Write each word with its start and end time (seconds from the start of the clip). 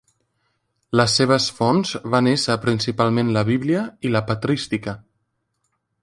Les 0.99 1.17
seves 1.19 1.49
fonts 1.57 1.91
van 2.15 2.29
ésser 2.31 2.55
principalment 2.63 3.29
la 3.35 3.43
Bíblia 3.49 3.83
i 4.09 4.11
la 4.15 4.23
patrística. 4.31 4.97